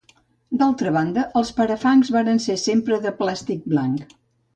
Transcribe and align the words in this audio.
D'altra 0.59 0.93
banda, 0.95 1.25
els 1.41 1.51
parafangs 1.59 2.09
varen 2.15 2.41
ser 2.47 2.55
sempre 2.61 2.99
de 3.05 3.13
plàstic 3.21 3.69
blanc. 3.75 4.17